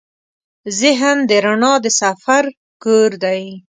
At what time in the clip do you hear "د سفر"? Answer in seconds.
1.83-2.43